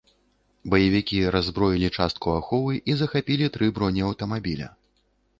Баевікі 0.73 1.17
раззброілі 1.35 1.89
частку 1.97 2.33
аховы 2.37 2.73
і 2.93 2.95
захапілі 3.01 3.51
тры 3.57 3.69
бронеаўтамабіля. 3.75 4.71